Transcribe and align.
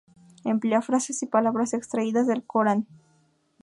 Emplea 0.45 0.81
frases 0.81 1.21
y 1.21 1.27
palabras 1.27 1.75
extraídas 1.75 2.25
del 2.25 2.43
Corán. 2.43 2.87